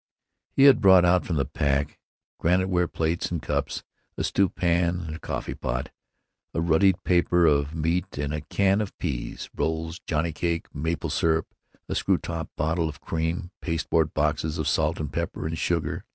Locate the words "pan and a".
4.49-5.19